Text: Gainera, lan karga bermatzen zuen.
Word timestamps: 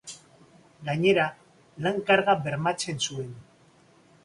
Gainera, 0.87 1.25
lan 1.87 2.01
karga 2.09 2.37
bermatzen 2.49 3.01
zuen. 3.09 3.31